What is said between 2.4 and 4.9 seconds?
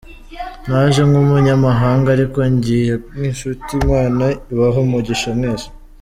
ngiye nk’inshuti, Imana ibahe